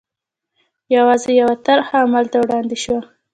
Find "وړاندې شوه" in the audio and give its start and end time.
2.43-2.99